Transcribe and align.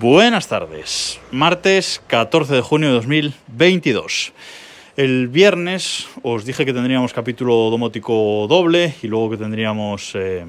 Buenas 0.00 0.46
tardes, 0.46 1.20
martes 1.32 2.00
14 2.06 2.54
de 2.54 2.60
junio 2.60 2.88
de 2.88 2.94
2022. 2.94 4.32
El 4.96 5.26
viernes 5.26 6.06
os 6.22 6.44
dije 6.44 6.64
que 6.64 6.72
tendríamos 6.72 7.12
capítulo 7.12 7.68
domótico 7.68 8.46
doble 8.48 8.94
y 9.02 9.08
luego 9.08 9.30
que 9.30 9.38
tendríamos 9.38 10.12
eh, 10.14 10.46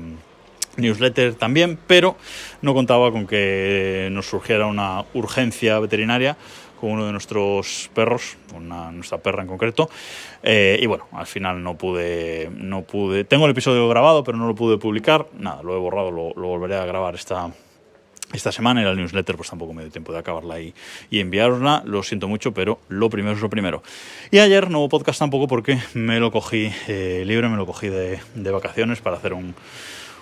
newsletter 0.77 1.33
también, 1.33 1.79
pero 1.87 2.15
no 2.61 2.75
contaba 2.75 3.11
con 3.11 3.25
que 3.25 4.09
nos 4.11 4.27
surgiera 4.27 4.67
una 4.67 5.05
urgencia 5.15 5.79
veterinaria 5.79 6.37
con 6.79 6.91
uno 6.91 7.07
de 7.07 7.11
nuestros 7.11 7.89
perros, 7.95 8.37
una, 8.53 8.91
nuestra 8.91 9.17
perra 9.17 9.41
en 9.41 9.47
concreto. 9.47 9.89
Eh, 10.43 10.77
y 10.79 10.85
bueno, 10.85 11.07
al 11.11 11.25
final 11.25 11.63
no 11.63 11.75
pude, 11.75 12.51
no 12.53 12.83
pude. 12.83 13.23
Tengo 13.23 13.45
el 13.45 13.51
episodio 13.51 13.89
grabado, 13.89 14.23
pero 14.23 14.37
no 14.37 14.45
lo 14.45 14.53
pude 14.53 14.77
publicar. 14.77 15.25
Nada, 15.39 15.63
lo 15.63 15.75
he 15.75 15.79
borrado, 15.79 16.11
lo 16.11 16.33
volveré 16.35 16.75
a 16.75 16.85
grabar 16.85 17.15
esta, 17.15 17.51
esta 18.33 18.51
semana 18.51 18.81
era 18.81 18.91
el 18.91 18.97
newsletter, 18.97 19.35
pues 19.35 19.49
tampoco 19.49 19.73
me 19.73 19.81
dio 19.81 19.91
tiempo 19.91 20.13
de 20.13 20.19
acabarla 20.19 20.59
y, 20.59 20.73
y 21.09 21.19
enviarosla. 21.19 21.83
Lo 21.85 22.03
siento 22.03 22.27
mucho, 22.27 22.53
pero 22.53 22.79
lo 22.87 23.09
primero 23.09 23.35
es 23.35 23.41
lo 23.41 23.49
primero. 23.49 23.81
Y 24.31 24.39
ayer 24.39 24.69
no 24.69 24.79
hubo 24.79 24.89
podcast 24.89 25.19
tampoco 25.19 25.47
porque 25.47 25.79
me 25.93 26.19
lo 26.19 26.31
cogí 26.31 26.71
eh, 26.87 27.23
libre, 27.25 27.49
me 27.49 27.57
lo 27.57 27.65
cogí 27.65 27.87
de, 27.87 28.19
de, 28.35 28.51
vacaciones 28.51 29.01
para 29.01 29.17
hacer 29.17 29.33
un, 29.33 29.55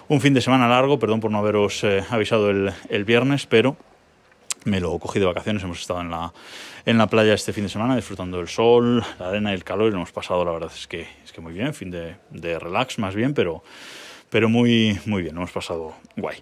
un, 0.07 0.21
fin 0.21 0.33
de 0.33 0.41
semana 0.41 0.67
largo. 0.67 0.99
Perdón 0.99 1.19
por 1.19 1.31
no 1.31 1.39
haberos 1.39 1.83
eh, 1.83 2.03
avisado 2.09 2.49
el, 2.49 2.71
el, 2.89 3.03
viernes, 3.03 3.45
pero 3.45 3.75
me 4.63 4.79
lo 4.79 4.97
cogí 4.99 5.19
de 5.19 5.25
vacaciones. 5.25 5.63
Hemos 5.63 5.81
estado 5.81 5.99
en 5.99 6.09
la, 6.09 6.33
en 6.85 6.97
la 6.97 7.07
playa 7.07 7.33
este 7.33 7.51
fin 7.51 7.65
de 7.65 7.69
semana 7.69 7.95
disfrutando 7.95 8.37
del 8.37 8.47
sol, 8.47 9.03
la 9.19 9.29
arena 9.29 9.51
y 9.51 9.55
el 9.55 9.65
calor 9.65 9.87
y 9.87 9.91
lo 9.91 9.97
hemos 9.97 10.13
pasado, 10.13 10.45
la 10.45 10.51
verdad 10.51 10.71
es 10.73 10.87
que, 10.87 11.07
es 11.25 11.33
que 11.33 11.41
muy 11.41 11.51
bien, 11.51 11.73
fin 11.73 11.91
de, 11.91 12.15
de 12.29 12.57
relax 12.57 12.99
más 12.99 13.15
bien, 13.15 13.33
pero 13.33 13.63
pero 14.29 14.49
muy, 14.49 14.99
muy 15.05 15.21
bien, 15.21 15.35
hemos 15.35 15.51
pasado 15.51 15.93
guay. 16.15 16.37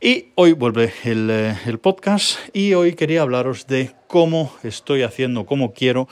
Y 0.00 0.26
hoy 0.34 0.52
vuelve 0.52 0.92
el, 1.04 1.30
eh, 1.30 1.56
el, 1.66 1.78
podcast 1.78 2.38
y 2.52 2.74
hoy 2.74 2.94
quería 2.94 3.22
hablaros 3.22 3.66
de 3.66 3.92
cómo 4.06 4.52
estoy 4.62 5.02
haciendo, 5.02 5.46
cómo 5.46 5.72
quiero 5.72 6.08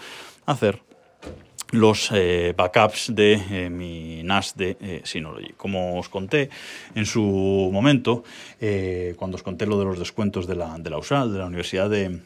hacer 0.46 0.80
los 1.72 2.10
eh, 2.12 2.54
backups 2.56 3.14
de 3.14 3.32
eh, 3.50 3.70
mi 3.70 4.22
NAS 4.22 4.56
de 4.56 4.76
eh, 4.80 5.00
Synology. 5.04 5.52
Como 5.56 5.98
os 5.98 6.08
conté 6.08 6.50
en 6.94 7.06
su 7.06 7.70
momento, 7.72 8.24
cuando 9.16 9.36
os 9.36 9.42
conté 9.42 9.66
lo 9.66 9.78
de 9.78 9.84
los 9.84 9.98
descuentos 9.98 10.46
de 10.46 10.56
la, 10.56 10.78
de 10.78 10.90
la 10.90 10.98
USAL, 10.98 11.32
de 11.32 11.38
la 11.38 11.46
Universidad 11.46 11.88
de, 11.88 12.20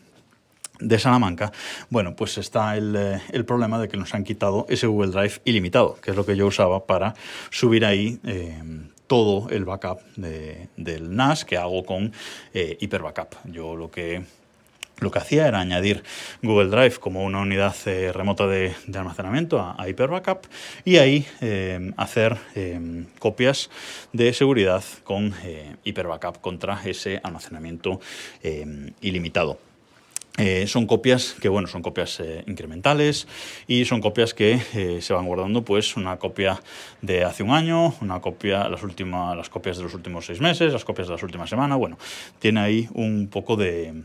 de 0.80 0.98
Salamanca, 0.98 1.52
bueno, 1.90 2.16
pues 2.16 2.38
está 2.38 2.76
el, 2.76 2.96
el, 3.30 3.44
problema 3.44 3.78
de 3.78 3.88
que 3.88 3.96
nos 3.96 4.14
han 4.14 4.24
quitado 4.24 4.66
ese 4.68 4.86
Google 4.86 5.12
Drive 5.12 5.40
ilimitado, 5.44 5.96
que 6.00 6.10
es 6.10 6.16
lo 6.16 6.26
que 6.26 6.36
yo 6.36 6.46
usaba 6.46 6.86
para 6.86 7.14
subir 7.50 7.84
ahí 7.84 8.18
todo 9.06 9.48
el 9.50 9.64
backup 9.64 10.00
de, 10.16 10.68
del 10.76 11.14
NAS 11.14 11.44
que 11.44 11.56
hago 11.56 11.84
con 11.84 12.12
eh, 12.52 12.76
Hyper 12.80 13.02
Backup. 13.02 13.36
Yo 13.44 13.76
lo 13.76 13.90
que 13.90 14.24
lo 15.00 15.10
que 15.10 15.18
hacía 15.18 15.48
era 15.48 15.60
añadir 15.60 16.02
Google 16.42 16.68
Drive 16.68 16.98
como 17.00 17.24
una 17.24 17.40
unidad 17.40 17.74
eh, 17.86 18.12
remota 18.12 18.46
de, 18.46 18.74
almacenamiento 18.94 19.58
a, 19.58 19.74
a, 19.76 19.88
Hyper 19.88 20.08
Backup 20.08 20.46
y 20.84 20.96
ahí 20.98 21.26
eh, 21.40 21.92
hacer 21.96 22.36
eh, 22.54 23.04
copias 23.18 23.70
de 24.12 24.32
seguridad 24.32 24.84
con 25.02 25.34
Hyper 25.82 26.06
Backup 26.06 26.40
contra 26.40 26.80
ese 26.84 27.20
almacenamiento 27.22 28.00
ilimitado. 29.00 29.58
Eh, 30.36 30.66
son 30.66 30.86
copias 30.86 31.36
que, 31.40 31.48
bueno, 31.48 31.68
son 31.68 31.80
copias 31.80 32.18
eh, 32.18 32.42
incrementales 32.48 33.28
y 33.68 33.84
son 33.84 34.00
copias 34.00 34.34
que 34.34 34.60
eh, 34.74 34.98
se 35.00 35.12
van 35.12 35.26
guardando, 35.26 35.64
pues, 35.64 35.96
una 35.96 36.16
copia 36.16 36.60
de 37.02 37.22
hace 37.22 37.44
un 37.44 37.50
año, 37.50 37.94
una 38.00 38.20
copia, 38.20 38.68
las, 38.68 38.82
últimas, 38.82 39.36
las 39.36 39.48
copias 39.48 39.76
de 39.76 39.84
los 39.84 39.94
últimos 39.94 40.26
seis 40.26 40.40
meses, 40.40 40.72
las 40.72 40.84
copias 40.84 41.06
de 41.06 41.12
las 41.12 41.22
últimas 41.22 41.48
semanas, 41.48 41.78
bueno, 41.78 41.98
tiene 42.40 42.58
ahí 42.58 42.88
un 42.94 43.28
poco 43.28 43.54
de, 43.54 44.02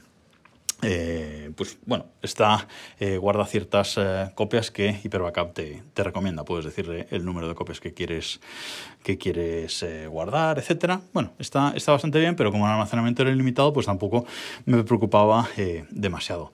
eh, 0.82 1.52
pues 1.56 1.78
bueno, 1.86 2.06
está 2.22 2.68
eh, 3.00 3.18
guarda 3.18 3.46
ciertas 3.46 3.96
eh, 3.98 4.32
copias 4.36 4.72
que 4.72 4.94
HyperBackup 4.94 5.54
te, 5.54 5.84
te, 5.94 6.04
recomienda. 6.04 6.46
Puedes 6.46 6.66
decirle 6.66 7.08
el 7.12 7.26
número 7.26 7.48
de 7.48 7.56
copias 7.56 7.80
que 7.80 7.94
quieres, 7.94 8.40
que 9.04 9.18
quieres 9.18 9.84
eh, 9.84 10.08
guardar, 10.08 10.58
etcétera. 10.58 11.02
Bueno, 11.14 11.34
está, 11.40 11.74
está 11.76 11.92
bastante 11.92 12.20
bien, 12.20 12.36
pero 12.36 12.52
como 12.52 12.66
el 12.66 12.72
almacenamiento 12.72 13.24
era 13.24 13.32
ilimitado, 13.32 13.74
pues 13.74 13.86
tampoco 13.86 14.26
me 14.66 14.84
preocupaba 14.84 15.48
eh, 15.58 15.86
demasiado. 15.90 16.52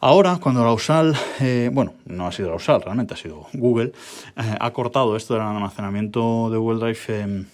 Ahora, 0.00 0.36
cuando 0.38 0.62
la 0.62 0.72
USAL, 0.72 1.16
eh, 1.40 1.70
bueno, 1.72 1.94
no 2.04 2.26
ha 2.26 2.32
sido 2.32 2.50
la 2.50 2.56
USAL, 2.56 2.82
realmente 2.82 3.14
ha 3.14 3.16
sido 3.16 3.46
Google, 3.54 3.92
eh, 4.36 4.54
ha 4.60 4.70
cortado 4.72 5.16
esto 5.16 5.32
del 5.32 5.42
almacenamiento 5.44 6.50
de 6.50 6.58
Google 6.58 6.78
Drive 6.92 7.46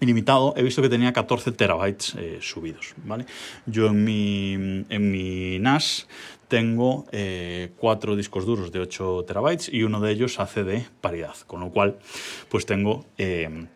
ilimitado, 0.00 0.54
he 0.56 0.62
visto 0.62 0.82
que 0.82 0.88
tenía 0.88 1.12
14 1.12 1.52
terabytes 1.52 2.14
eh, 2.16 2.38
subidos, 2.40 2.94
¿vale? 3.04 3.26
Yo 3.66 3.88
en 3.88 4.04
mi, 4.04 4.54
en 4.54 5.10
mi 5.10 5.58
NAS 5.58 6.08
tengo 6.48 7.06
eh, 7.12 7.70
cuatro 7.76 8.16
discos 8.16 8.44
duros 8.44 8.72
de 8.72 8.80
8 8.80 9.24
terabytes 9.26 9.68
y 9.72 9.82
uno 9.82 10.00
de 10.00 10.12
ellos 10.12 10.40
hace 10.40 10.64
de 10.64 10.86
paridad, 11.00 11.36
con 11.46 11.60
lo 11.60 11.70
cual 11.70 11.98
pues 12.48 12.66
tengo 12.66 13.04
eh, 13.18 13.66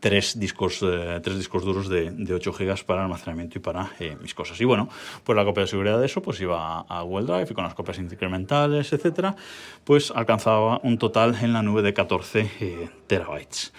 tres, 0.00 0.38
discos, 0.38 0.78
tres 1.22 1.36
discos 1.36 1.64
duros 1.64 1.88
de, 1.88 2.10
de 2.10 2.34
8 2.34 2.52
gigas 2.54 2.84
para 2.84 3.02
almacenamiento 3.02 3.58
y 3.58 3.60
para 3.60 3.92
mis 4.22 4.34
cosas. 4.34 4.58
Y 4.60 4.64
bueno, 4.64 4.88
pues 5.24 5.36
la 5.36 5.44
copia 5.44 5.62
de 5.62 5.66
seguridad 5.66 5.98
de 6.00 6.06
eso 6.06 6.22
pues 6.22 6.40
iba 6.40 6.80
a 6.80 7.02
Google 7.02 7.26
Drive 7.26 7.48
y 7.50 7.54
con 7.54 7.64
las 7.64 7.74
copias 7.74 7.98
incrementales, 7.98 8.92
etcétera, 8.92 9.36
pues 9.84 10.10
alcanzaba 10.10 10.80
un 10.82 10.96
total 10.98 11.36
en 11.42 11.52
la 11.52 11.62
nube 11.62 11.82
de 11.82 11.92
14 11.92 12.50
eh, 12.60 12.88
terabytes. 13.06 13.72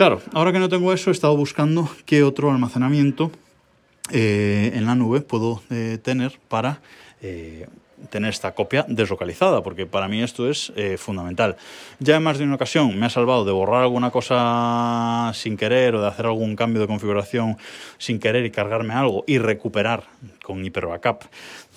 Claro, 0.00 0.22
ahora 0.32 0.50
que 0.50 0.58
no 0.58 0.70
tengo 0.70 0.94
eso, 0.94 1.10
he 1.10 1.12
estado 1.12 1.36
buscando 1.36 1.86
qué 2.06 2.22
otro 2.22 2.50
almacenamiento 2.50 3.30
eh, 4.10 4.72
en 4.72 4.86
la 4.86 4.94
nube 4.94 5.20
puedo 5.20 5.60
eh, 5.68 5.98
tener 6.02 6.40
para 6.48 6.80
eh, 7.20 7.66
tener 8.08 8.30
esta 8.30 8.54
copia 8.54 8.86
deslocalizada, 8.88 9.62
porque 9.62 9.84
para 9.84 10.08
mí 10.08 10.22
esto 10.22 10.48
es 10.48 10.72
fundamental. 10.96 11.56
Ya 11.98 12.16
en 12.16 12.22
más 12.22 12.38
de 12.38 12.44
una 12.44 12.54
ocasión 12.54 12.98
me 12.98 13.04
ha 13.04 13.10
salvado 13.10 13.44
de 13.44 13.52
borrar 13.52 13.82
alguna 13.82 14.10
cosa 14.10 15.32
sin 15.34 15.58
querer 15.58 15.94
o 15.94 16.00
de 16.00 16.08
hacer 16.08 16.24
algún 16.24 16.56
cambio 16.56 16.80
de 16.80 16.86
configuración 16.86 17.58
sin 17.98 18.18
querer 18.18 18.46
y 18.46 18.50
cargarme 18.50 18.94
algo 18.94 19.24
y 19.26 19.36
recuperar 19.36 20.04
con 20.42 20.64
Hyper 20.64 20.86
Backup 20.86 21.24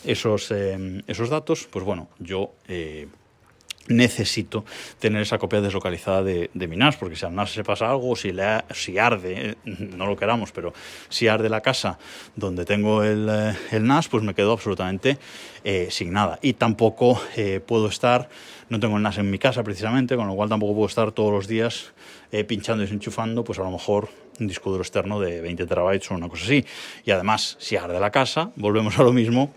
esos, 0.05 0.49
esos 0.49 1.29
datos. 1.29 1.67
Pues 1.69 1.83
bueno, 1.83 2.07
yo 2.19 2.53
necesito 3.87 4.63
tener 4.99 5.21
esa 5.21 5.37
copia 5.37 5.61
deslocalizada 5.61 6.23
de, 6.23 6.49
de, 6.53 6.67
mi 6.67 6.77
NAS, 6.77 6.95
porque 6.95 7.15
si 7.15 7.25
al 7.25 7.35
NAS 7.35 7.51
se 7.51 7.63
pasa 7.63 7.89
algo, 7.89 8.15
si, 8.15 8.31
le, 8.31 8.63
si 8.73 8.97
arde, 8.97 9.57
no 9.65 10.05
lo 10.05 10.15
queramos, 10.15 10.51
pero 10.51 10.73
si 11.09 11.27
arde 11.27 11.49
la 11.49 11.61
casa 11.61 11.99
donde 12.35 12.65
tengo 12.65 13.03
el, 13.03 13.29
el 13.71 13.85
NAS, 13.85 14.07
pues 14.07 14.23
me 14.23 14.33
quedo 14.33 14.53
absolutamente 14.53 15.17
eh, 15.63 15.87
sin 15.89 16.13
nada. 16.13 16.39
Y 16.41 16.53
tampoco 16.53 17.21
eh, 17.35 17.59
puedo 17.65 17.87
estar, 17.87 18.29
no 18.69 18.79
tengo 18.79 18.97
el 18.97 19.03
NAS 19.03 19.17
en 19.17 19.29
mi 19.29 19.39
casa 19.39 19.63
precisamente, 19.63 20.15
con 20.15 20.27
lo 20.27 20.35
cual 20.35 20.49
tampoco 20.49 20.73
puedo 20.73 20.87
estar 20.87 21.11
todos 21.11 21.31
los 21.31 21.47
días 21.47 21.93
eh, 22.31 22.43
pinchando 22.43 22.83
y 22.83 22.85
desenchufando, 22.85 23.43
pues 23.43 23.59
a 23.59 23.63
lo 23.63 23.71
mejor 23.71 24.09
un 24.39 24.47
disco 24.47 24.71
duro 24.71 24.81
externo 24.81 25.19
de 25.19 25.41
20 25.41 25.65
terabytes 25.65 26.09
o 26.11 26.15
una 26.15 26.29
cosa 26.29 26.45
así. 26.45 26.65
Y 27.05 27.11
además, 27.11 27.57
si 27.59 27.75
arde 27.75 27.99
la 27.99 28.11
casa, 28.11 28.51
volvemos 28.55 28.97
a 28.97 29.03
lo 29.03 29.13
mismo, 29.13 29.53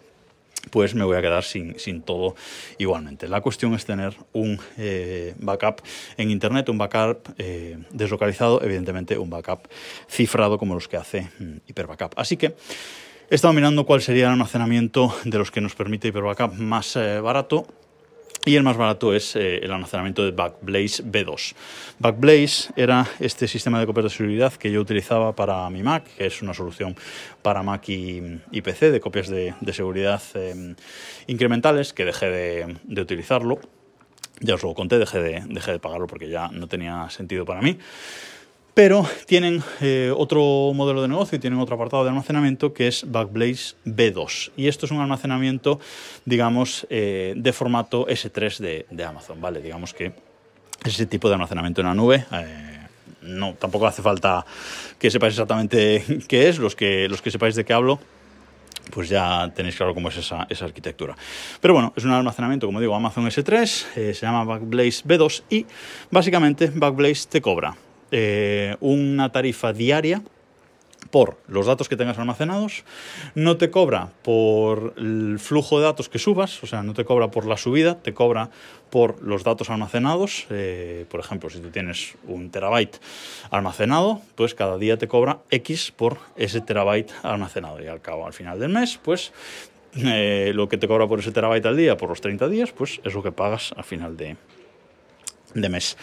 pues 0.71 0.95
me 0.95 1.05
voy 1.05 1.17
a 1.17 1.23
quedar 1.23 1.45
sin, 1.45 1.79
sin 1.79 2.03
todo 2.03 2.35
igualmente. 2.79 3.29
La 3.29 3.41
cuestión 3.41 3.75
es 3.75 3.85
tener 3.85 4.15
un 4.33 4.59
eh, 4.77 5.35
backup 5.39 5.83
en 6.17 6.31
Internet, 6.31 6.69
un 6.69 6.79
backup 6.79 7.29
eh, 7.39 7.79
deslocalizado, 7.91 8.63
evidentemente 8.63 9.19
un 9.19 9.31
backup 9.31 9.69
cifrado 10.09 10.59
como 10.59 10.75
los 10.75 10.89
que 10.89 10.97
hace 10.97 11.29
mm, 11.39 11.59
HyperBackup. 11.67 12.19
Así 12.19 12.37
que 12.37 12.55
he 13.31 13.35
estado 13.35 13.55
mirando 13.55 13.85
cuál 13.85 14.03
sería 14.03 14.27
el 14.27 14.33
almacenamiento 14.33 15.15
de 15.25 15.39
los 15.39 15.51
que 15.51 15.61
nos 15.61 15.75
permite 15.75 16.09
HyperBackup 16.09 16.55
más 16.55 16.97
eh, 16.97 17.21
barato 17.21 17.67
y 18.47 18.55
el 18.55 18.63
más 18.63 18.77
barato 18.77 19.13
es 19.13 19.35
eh, 19.35 19.59
el 19.59 19.73
almacenamiento 19.73 20.25
de 20.25 20.31
Backblaze 20.31 21.03
B2. 21.05 21.55
Backblaze 21.99 22.73
era 22.77 23.05
este 23.19 23.49
sistema 23.49 23.81
de 23.81 23.87
copias 23.87 24.05
de 24.05 24.11
seguridad 24.11 24.53
que 24.53 24.71
yo 24.71 24.81
utilizaba 24.81 25.35
para 25.35 25.69
mi 25.69 25.83
Mac, 25.83 26.05
que 26.17 26.27
es 26.27 26.41
una 26.43 26.55
solución 26.55 26.95
para 27.43 27.65
Mac 27.65 27.89
y, 27.89 28.41
PC 28.63 28.93
de 28.93 29.01
copias 29.01 29.29
de, 29.29 29.53
seguridad 29.73 30.23
eh, 30.35 30.77
incrementales, 31.27 31.93
que 31.93 32.05
dejé 32.05 32.31
de, 32.31 32.77
de, 32.85 33.03
utilizarlo. 33.03 33.59
Ya 34.39 34.55
os 34.55 34.63
lo 34.63 34.75
conté, 34.75 34.99
dejé 34.99 35.19
de, 35.19 35.43
dejé 35.49 35.73
de 35.73 35.79
pagarlo 35.81 36.07
porque 36.07 36.29
ya 36.29 36.49
no 36.49 36.69
tenía 36.69 37.11
sentido 37.11 37.45
para 37.45 37.63
mí 37.63 37.79
pero 38.77 39.09
tienen 39.25 39.63
eh, 39.81 40.13
otro 40.15 40.43
modelo 40.75 41.01
de 41.01 41.09
negocio 41.09 41.37
y 41.37 41.39
tienen 41.39 41.59
otro 41.59 41.77
apartado 41.77 42.05
de 42.05 42.11
almacenamiento 42.11 42.75
que 42.75 42.89
es 42.89 43.11
Backblaze 43.11 43.75
B2. 43.87 44.51
Y 44.55 44.69
esto 44.69 44.85
es 44.85 44.93
un 44.93 45.01
almacenamiento, 45.01 45.81
digamos, 46.27 46.87
eh, 46.91 47.33
de 47.39 47.53
formato 47.55 48.07
S3 48.07 48.85
de, 48.91 49.05
Amazon, 49.05 49.41
¿vale? 49.41 49.63
Digamos 49.63 49.95
que 49.95 50.13
ese 50.85 51.07
tipo 51.07 51.29
de 51.29 51.37
almacenamiento 51.37 51.81
en 51.81 51.87
la 51.87 51.95
nube. 51.95 52.27
Eh, 52.31 52.79
no, 53.23 53.55
tampoco 53.55 53.87
hace 53.87 54.03
falta 54.03 54.45
que 54.99 55.11
sepáis 55.11 55.33
exactamente 55.33 56.05
qué 56.29 56.51
es, 56.51 56.59
los 56.59 56.77
que, 56.77 57.09
los 57.09 57.23
que 57.23 57.31
sepáis 57.31 57.55
de 57.55 57.65
qué 57.65 57.73
hablo, 57.73 57.99
pues 58.91 59.09
ya 59.09 59.51
tenéis 59.57 59.77
claro 59.77 59.95
cómo 59.95 60.11
es 60.11 60.19
esa, 60.19 60.47
esa, 60.51 60.67
arquitectura. 60.67 61.17
Pero 61.63 61.73
bueno, 61.73 61.95
es 61.97 62.05
un 62.05 62.11
almacenamiento, 62.11 62.67
como 62.67 62.79
digo, 62.79 62.95
Amazon 62.95 63.25
S3, 63.25 63.87
eh, 63.97 64.13
se 64.13 64.27
llama 64.27 64.45
Backblaze 64.45 65.03
B2 65.03 65.45
y 65.49 65.65
básicamente 66.11 66.71
Backblaze 66.75 67.27
te 67.31 67.41
cobra 67.41 67.75
eh, 68.11 68.77
una 68.81 69.33
tarifa 69.33 69.73
diaria 69.73 70.23
por 71.11 71.39
los 71.49 71.67
datos 71.67 71.89
que 71.89 71.97
tengas 71.97 72.19
almacenados, 72.19 72.85
no 73.35 73.57
te 73.57 73.71
cobra 73.71 74.11
por 74.23 74.95
el 74.97 75.39
flujo 75.39 75.79
de 75.79 75.85
datos 75.85 76.09
que 76.09 76.19
subas, 76.19 76.63
o 76.63 76.67
sea, 76.67 76.83
no 76.83 76.95
te 76.95 77.05
cobra 77.05 77.31
por 77.31 77.47
la 77.47 77.57
subida, 77.57 77.97
te 77.97 78.13
cobra 78.13 78.51
por 78.91 79.23
los 79.23 79.45
datos 79.45 79.71
almacenados. 79.71 80.47
Eh, 80.51 81.07
por 81.11 81.21
ejemplo, 81.21 81.51
si 81.51 81.61
tú 81.61 81.71
tienes 81.71 82.15
un 82.27 82.51
terabyte 82.51 83.01
almacenado, 83.51 84.21
pues 84.35 84.55
cada 84.55 84.79
día 84.79 84.99
te 84.99 85.09
cobra 85.09 85.39
X 85.51 85.93
por 85.95 86.19
ese 86.37 86.61
terabyte 86.61 87.13
almacenado. 87.23 87.83
Y 87.83 87.87
al 87.87 88.01
cabo, 88.01 88.27
al 88.27 88.33
final 88.33 88.59
del 88.59 88.71
mes, 88.71 88.99
pues 89.03 89.33
eh, 89.97 90.53
lo 90.55 90.69
que 90.69 90.77
te 90.77 90.89
cobra 90.89 91.07
por 91.07 91.21
ese 91.21 91.33
terabyte 91.33 91.67
al 91.67 91.77
día, 91.77 91.97
por 91.97 92.09
los 92.09 92.21
30 92.21 92.49
días, 92.49 92.73
pues 92.73 93.01
es 93.05 93.15
lo 93.15 93.23
que 93.23 93.33
pagas 93.33 93.73
al 93.77 93.85
final 93.85 94.17
de, 94.17 94.37
de 95.55 95.69
mes. 95.69 95.97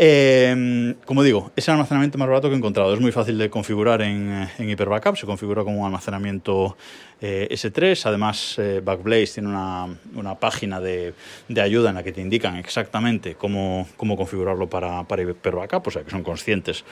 Eh, 0.00 0.94
como 1.04 1.24
digo, 1.24 1.50
es 1.56 1.66
el 1.66 1.72
almacenamiento 1.72 2.18
más 2.18 2.28
barato 2.28 2.48
que 2.48 2.54
he 2.54 2.56
encontrado. 2.56 2.94
Es 2.94 3.00
muy 3.00 3.10
fácil 3.10 3.36
de 3.36 3.50
configurar 3.50 4.00
en, 4.00 4.48
en 4.56 4.70
Hyper 4.70 4.88
Backup. 4.88 5.16
Se 5.16 5.26
configura 5.26 5.64
como 5.64 5.80
un 5.80 5.86
almacenamiento 5.86 6.76
eh, 7.20 7.48
S3. 7.50 8.06
Además, 8.06 8.54
eh, 8.58 8.80
Backblaze 8.82 9.34
tiene 9.34 9.48
una, 9.48 10.34
página 10.38 10.80
de, 10.80 11.14
ayuda 11.60 11.88
en 11.88 11.96
la 11.96 12.04
que 12.04 12.12
te 12.12 12.20
indican 12.20 12.56
exactamente 12.56 13.34
cómo, 13.34 13.88
configurarlo 13.96 14.70
para, 14.70 15.02
para 15.02 15.22
Hyper 15.22 15.56
Backup. 15.56 15.88
O 15.88 15.90
sea, 15.90 16.04
que 16.04 16.10
son 16.10 16.22
conscientes 16.22 16.84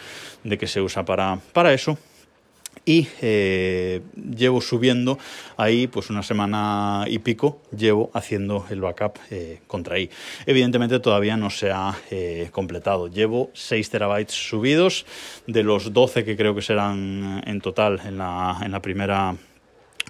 de 0.43 0.59
que 0.59 0.67
se 0.67 0.81
usa 0.81 1.05
para 1.05 1.73
eso 1.73 1.97
y 2.87 3.09
eh, 3.21 4.01
llevo 4.15 4.61
subiendo 4.61 5.19
ahí 5.57 5.89
pues 5.89 6.09
una 6.09 6.23
semana 6.23 7.05
y 7.09 7.19
pico 7.19 7.61
llevo 7.77 8.11
haciendo 8.15 8.65
el 8.71 8.81
backup 8.81 9.19
eh, 9.31 9.61
contra 9.67 9.97
ahí. 9.97 10.09
Evidentemente 10.47 11.01
todavía 11.01 11.37
no 11.37 11.51
se 11.51 11.73
ha 11.73 11.95
eh, 12.11 12.49
completado. 12.53 13.09
Llevo 13.09 13.51
6 13.53 13.91
terabytes 13.91 14.35
subidos 14.35 15.05
de 15.49 15.65
los 15.65 15.93
12 15.93 16.25
que 16.25 16.37
creo 16.37 16.55
que 16.55 16.63
serán 16.63 17.43
en 17.45 17.61
total 17.61 18.01
en 18.07 18.19
la, 18.19 18.59
en 18.63 18.71
la 18.71 18.81
primera 18.81 19.35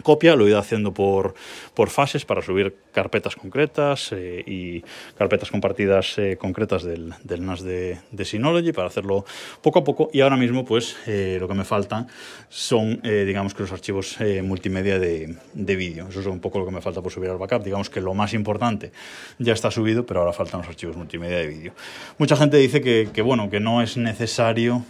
copia, 0.02 0.37
lo 0.37 0.46
he 0.46 0.50
ido 0.50 0.58
haciendo 0.58 0.93
por, 0.93 1.34
por 1.75 1.90
fases 1.90 2.25
para 2.25 2.43
subir 2.43 2.76
carpetas 2.93 3.37
concretas 3.37 4.12
eh, 4.12 4.43
y 4.46 4.84
carpetas 5.16 5.50
compartidas 5.50 6.19
eh, 6.19 6.37
concretas 6.38 6.84
del, 6.84 7.14
NAS 7.40 7.62
de, 7.62 7.98
Synology 8.25 8.72
para 8.72 8.88
hacerlo 8.88 9.25
poco 9.62 9.81
a 9.81 9.84
poco. 9.84 10.10
Y 10.12 10.20
ahora 10.20 10.37
mismo 10.37 10.64
pues 10.64 10.96
eh, 11.06 11.38
lo 11.40 11.48
que 11.48 11.54
me 11.54 11.64
falta 11.64 12.06
son 12.48 13.00
digamos 13.02 13.54
que 13.54 13.62
los 13.62 13.72
archivos 13.72 14.19
multimedia 14.43 14.98
de, 14.98 15.37
de 15.54 15.76
vídeo, 15.76 16.08
eso 16.08 16.20
es 16.20 16.26
un 16.26 16.40
poco 16.40 16.58
lo 16.58 16.66
que 16.66 16.72
me 16.72 16.81
falta 16.81 17.02
por 17.02 17.12
subir 17.12 17.31
al 17.31 17.38
backup, 17.38 17.62
digamos 17.62 17.90
que 17.90 18.00
lo 18.00 18.14
más 18.14 18.34
importante 18.34 18.92
ya 19.38 19.52
está 19.52 19.70
subido 19.70 20.06
pero 20.06 20.20
ahora 20.20 20.32
faltan 20.32 20.60
los 20.60 20.69
archivos 20.69 20.96
multimedia 20.96 21.38
de 21.38 21.46
vídeo. 21.46 21.72
Mucha 22.19 22.37
gente 22.37 22.56
dice 22.56 22.81
que, 22.81 23.22
bueno, 23.22 23.50
que 23.50 23.60
no 23.60 23.82
es 23.82 23.96
necesario 23.96 24.84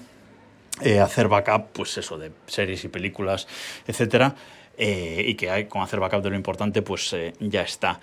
hacer 1.03 1.29
backup 1.29 1.69
pues 1.73 1.97
eso 1.97 2.19
de 2.19 2.31
series 2.47 2.85
y 2.85 2.89
películas, 2.89 3.49
etcétera 3.87 4.35
eh, 4.77 5.25
y 5.27 5.35
que 5.35 5.51
hay, 5.51 5.67
con 5.67 5.83
hacer 5.83 6.01
backup 6.01 6.23
de 6.23 6.31
lo 6.31 6.37
importante, 6.37 6.83
pues 6.83 7.13
eh, 7.13 7.33
ya 7.41 7.63
está. 7.63 8.01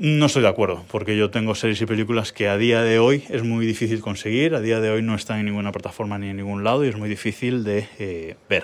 No 0.00 0.26
estoy 0.26 0.42
de 0.42 0.48
acuerdo, 0.48 0.84
porque 0.92 1.16
yo 1.16 1.28
tengo 1.28 1.56
series 1.56 1.80
y 1.80 1.86
películas 1.86 2.30
que 2.30 2.46
a 2.46 2.56
día 2.56 2.82
de 2.82 3.00
hoy 3.00 3.24
es 3.30 3.42
muy 3.42 3.66
difícil 3.66 4.00
conseguir, 4.00 4.54
a 4.54 4.60
día 4.60 4.78
de 4.78 4.90
hoy 4.90 5.02
no 5.02 5.16
están 5.16 5.40
en 5.40 5.46
ninguna 5.46 5.72
plataforma 5.72 6.16
ni 6.20 6.28
en 6.28 6.36
ningún 6.36 6.62
lado 6.62 6.84
y 6.84 6.88
es 6.88 6.96
muy 6.96 7.08
difícil 7.08 7.64
de 7.64 7.88
eh, 7.98 8.36
ver. 8.48 8.62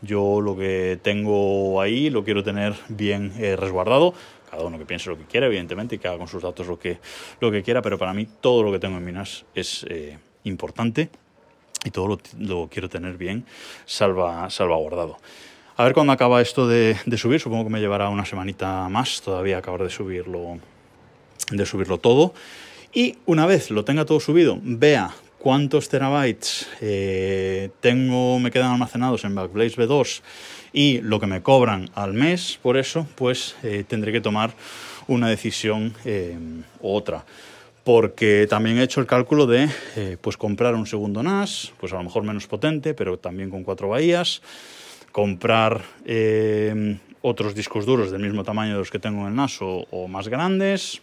Yo 0.00 0.40
lo 0.40 0.56
que 0.56 0.98
tengo 1.00 1.80
ahí 1.80 2.10
lo 2.10 2.24
quiero 2.24 2.42
tener 2.42 2.74
bien 2.88 3.32
eh, 3.38 3.54
resguardado, 3.54 4.12
cada 4.50 4.64
uno 4.64 4.76
que 4.76 4.84
piense 4.84 5.08
lo 5.08 5.16
que 5.16 5.22
quiera, 5.22 5.46
evidentemente, 5.46 5.94
y 5.94 5.98
que 6.00 6.08
haga 6.08 6.18
con 6.18 6.26
sus 6.26 6.42
datos 6.42 6.66
lo 6.66 6.80
que, 6.80 6.98
lo 7.38 7.52
que 7.52 7.62
quiera, 7.62 7.80
pero 7.80 7.96
para 7.96 8.12
mí 8.12 8.26
todo 8.40 8.64
lo 8.64 8.72
que 8.72 8.80
tengo 8.80 8.98
en 8.98 9.04
Minas 9.04 9.44
es 9.54 9.86
eh, 9.88 10.18
importante 10.42 11.10
y 11.84 11.90
todo 11.92 12.08
lo, 12.08 12.18
lo, 12.40 12.68
quiero 12.68 12.88
tener 12.88 13.16
bien 13.16 13.44
salva, 13.86 14.50
salvaguardado. 14.50 15.18
A 15.76 15.84
ver 15.84 15.94
cuándo 15.94 16.12
acaba 16.12 16.42
esto 16.42 16.68
de, 16.68 16.96
subir, 17.16 17.40
supongo 17.40 17.64
que 17.64 17.70
me 17.70 17.80
llevará 17.80 18.10
una 18.10 18.26
semanita 18.26 18.88
más. 18.90 19.22
Todavía 19.22 19.58
acabar 19.58 19.82
de 19.82 19.90
subirlo, 19.90 20.58
de 21.50 21.66
subirlo 21.66 21.98
todo. 21.98 22.34
Y 22.92 23.16
una 23.24 23.46
vez 23.46 23.70
lo 23.70 23.84
tenga 23.84 24.04
todo 24.04 24.20
subido, 24.20 24.58
vea 24.62 25.14
cuántos 25.38 25.88
terabytes 25.88 26.68
eh, 26.82 27.70
tengo, 27.80 28.38
me 28.38 28.50
quedan 28.50 28.72
almacenados 28.72 29.24
en 29.24 29.34
Backblaze 29.34 29.76
B2 29.76 30.20
y 30.74 31.00
lo 31.00 31.18
que 31.18 31.26
me 31.26 31.42
cobran 31.42 31.90
al 31.94 32.12
mes 32.12 32.58
por 32.62 32.76
eso, 32.76 33.06
pues 33.14 33.56
eh, 33.62 33.84
tendré 33.88 34.12
que 34.12 34.20
tomar 34.20 34.52
una 35.06 35.28
decisión 35.28 35.94
eh, 36.04 36.36
u 36.80 36.94
otra. 36.94 37.24
Porque 37.82 38.46
también 38.48 38.78
he 38.78 38.82
hecho 38.84 39.00
el 39.00 39.06
cálculo 39.06 39.46
de 39.46 39.68
eh, 39.96 40.16
pues 40.20 40.36
comprar 40.36 40.74
un 40.74 40.86
segundo 40.86 41.22
NAS, 41.22 41.72
pues 41.80 41.92
a 41.92 41.96
lo 41.96 42.04
mejor 42.04 42.22
menos 42.22 42.46
potente, 42.46 42.94
pero 42.94 43.18
también 43.18 43.50
con 43.50 43.64
cuatro 43.64 43.88
bahías, 43.88 44.42
comprar 45.12 45.82
eh, 46.06 46.98
otros 47.22 47.54
discos 47.54 47.86
duros 47.86 48.10
del 48.10 48.22
mismo 48.22 48.44
tamaño 48.44 48.72
de 48.72 48.78
los 48.78 48.90
que 48.90 48.98
tengo 48.98 49.22
en 49.22 49.28
el 49.28 49.36
NAS 49.36 49.58
o, 49.60 50.08
más 50.08 50.28
grandes 50.28 51.00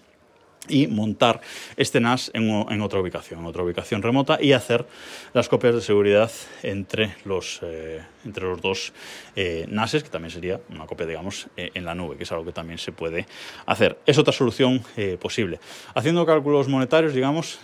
y 0.67 0.87
montar 0.87 1.41
este 1.77 1.99
NAS 1.99 2.29
en, 2.33 2.81
otra 2.81 2.99
ubicación, 2.99 3.39
en 3.39 3.45
otra 3.45 3.63
ubicación 3.63 4.03
remota 4.03 4.37
y 4.39 4.51
hacer 4.51 4.85
las 5.33 5.47
copias 5.47 5.73
de 5.73 5.81
seguridad 5.81 6.29
entre 6.61 7.15
los, 7.23 7.61
eh, 7.63 8.01
entre 8.25 8.43
los 8.43 8.61
dos 8.61 8.93
eh, 9.35 9.65
NASes, 9.69 10.03
que 10.03 10.09
también 10.09 10.31
sería 10.31 10.59
una 10.69 10.85
copia, 10.85 11.07
digamos, 11.07 11.47
eh, 11.55 11.71
en 11.73 11.85
la 11.85 11.95
nube, 11.95 12.17
que 12.17 12.23
es 12.23 12.31
algo 12.31 12.45
que 12.45 12.51
también 12.51 12.77
se 12.77 12.91
puede 12.91 13.25
hacer. 13.65 13.97
Es 14.05 14.17
otra 14.17 14.33
solución 14.33 14.83
posible. 15.19 15.59
Haciendo 15.95 16.25
cálculos 16.25 16.67
monetarios, 16.67 17.13
digamos, 17.13 17.59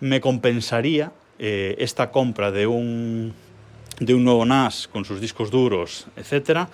me 0.00 0.20
compensaría 0.20 1.12
esta 1.38 2.10
compra 2.10 2.52
de 2.52 2.66
un, 2.66 3.34
de 4.00 4.14
un 4.14 4.24
nuevo 4.24 4.44
NAS 4.44 4.88
con 4.88 5.04
sus 5.04 5.20
discos 5.20 5.50
duros, 5.50 6.06
etcétera, 6.16 6.68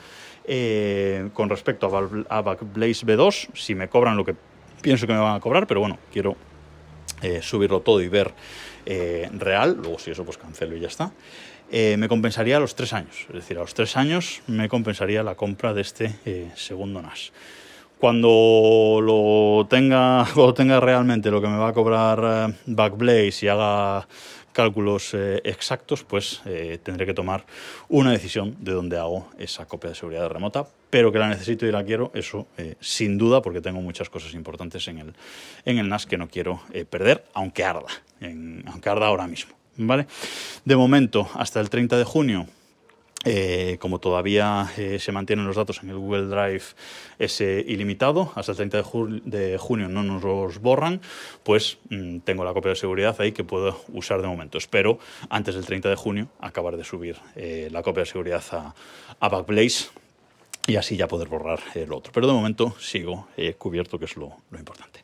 eh, 0.45 1.29
con 1.35 1.51
respecto 1.51 1.87
a, 2.29 2.41
Backblaze 2.41 3.05
B2, 3.05 3.49
si 3.55 3.75
me 3.75 3.89
cobran 3.89 4.17
lo 4.17 4.25
que 4.25 4.35
pienso 4.81 5.07
que 5.07 5.13
me 5.13 5.19
van 5.19 5.35
a 5.35 5.41
cobrar, 5.41 5.67
pero 5.67 5.81
bueno, 5.81 5.99
quiero 6.13 6.37
eh, 7.21 7.43
subirlo 7.43 7.81
todo 7.81 8.01
y 8.01 8.09
ver 8.09 8.33
eh, 8.87 9.29
real, 9.33 9.77
luego 9.83 9.99
si 9.99 10.13
eso 10.13 10.25
pues 10.25 10.39
cancelo 10.39 10.77
y 10.77 10.81
ya 10.81 10.89
está. 10.89 11.13
Me 11.69 12.07
compensaría 12.07 12.59
a 12.59 12.61
los 12.61 12.77
tres 12.77 12.93
años, 12.93 13.27
es 13.29 13.35
decir, 13.35 13.59
a 13.59 13.63
los 13.63 13.75
tres 13.75 13.97
años 13.97 14.41
me 14.47 14.69
compensaría 14.69 15.25
la 15.25 15.35
compra 15.35 15.75
de 15.75 15.81
este 15.81 16.15
segundo 16.55 17.03
NAS. 17.03 17.33
Cuando 17.99 19.01
lo 19.03 19.67
tenga, 19.69 20.27
cuando 20.35 20.55
tenga 20.55 20.81
realmente 20.81 21.31
lo 21.31 21.41
que 21.41 21.49
me 21.49 21.57
va 21.57 21.69
a 21.69 21.73
cobrar 21.73 22.51
eh, 22.51 22.55
Backblaze 22.67 23.47
y 23.47 23.49
haga 23.49 24.07
cálculos 24.53 25.13
eh, 25.15 25.41
exactos, 25.45 26.03
pues 26.03 26.41
eh, 26.47 26.79
tendré 26.83 27.05
que 27.05 27.15
tomar 27.15 27.45
una 27.89 28.11
decisión 28.11 28.57
de 28.61 28.73
dónde 28.73 28.99
hago 28.99 29.29
esa 29.39 29.67
copia 29.67 29.91
de 29.91 29.97
seguridad 29.97 30.29
remota, 30.29 30.67
pero 30.89 31.13
que 31.13 31.19
la 31.19 31.29
necesito 31.29 31.67
y 31.67 31.73
la 31.73 31.85
quiero, 31.85 32.11
eso 32.15 32.47
sin 32.81 33.19
duda, 33.19 33.43
porque 33.43 33.61
tengo 33.61 33.83
muchas 33.83 34.09
cosas 34.09 34.33
importantes 34.33 34.89
en 34.89 34.99
el, 34.99 35.15
en 35.67 35.79
el 35.79 35.89
NAS 35.89 36.07
que 36.07 36.17
no 36.17 36.29
quiero 36.29 36.63
perder, 36.89 37.25
aunque 37.35 37.65
arda, 37.65 37.89
aunque 38.67 38.89
arda 38.89 39.07
ahora 39.07 39.27
mismo. 39.27 39.57
¿vale? 39.77 40.07
De 40.65 40.77
momento, 40.77 41.29
hasta 41.35 41.61
el 41.61 41.71
30 41.71 41.99
de 41.99 42.05
junio, 42.05 42.47
eh, 43.29 43.77
como 43.81 43.99
todavía 43.99 44.71
eh, 44.77 45.01
se 45.01 45.11
mantienen 45.11 45.47
los 45.47 45.57
datos 45.57 45.83
en 45.83 45.91
el 45.91 45.97
Google 45.97 46.27
Drive 46.27 46.63
ese 47.19 47.65
ilimitado, 47.67 48.33
hasta 48.37 48.53
el 48.53 48.57
30 48.57 48.77
de, 48.77 48.83
ju 48.85 49.21
de 49.25 49.59
junio 49.59 49.89
no 49.89 50.05
nos 50.05 50.23
los 50.23 50.61
borran, 50.61 51.01
pues 51.43 51.79
mmm, 51.91 52.19
tengo 52.21 52.45
la 52.45 52.53
copia 52.53 52.71
de 52.71 52.77
seguridad 52.77 53.17
ahí 53.21 53.33
que 53.33 53.43
puedo 53.43 53.81
usar 53.93 54.23
de 54.23 54.29
momento. 54.29 54.59
Espero 54.59 55.01
antes 55.29 55.57
del 55.57 55.67
30 55.67 55.89
de 55.89 55.97
junio 55.97 56.29
acabar 56.41 56.77
de 56.77 56.85
subir 56.85 57.17
eh, 57.35 57.69
la 57.73 57.83
copia 57.83 58.05
de 58.05 58.07
seguridad 58.07 58.45
a, 59.21 59.29
Backblaze 59.29 59.89
y 60.69 60.77
así 60.77 60.97
ya 60.97 61.09
poder 61.09 61.27
borrar 61.27 61.59
el 61.75 61.93
otro. 61.93 62.13
Pero 62.13 62.29
de 62.29 62.33
momento 62.33 62.77
sigo 62.79 63.27
cubierto, 63.59 63.99
que 63.99 64.05
es 64.05 64.17
lo 64.17 64.37
importante. 64.57 65.01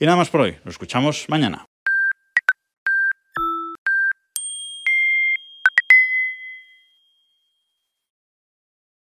Y 0.00 0.04
nada 0.04 0.16
más 0.16 0.30
por 0.30 0.40
hoy. 0.40 0.56
Nos 0.64 0.74
escuchamos 0.74 1.26
mañana. 1.28 1.71